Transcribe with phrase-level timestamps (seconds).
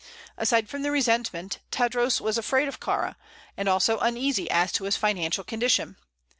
[0.35, 3.13] Aside from the resentment, Tadros was afraid of Kāra,
[3.55, 5.95] and also uneasy as to his financial condition.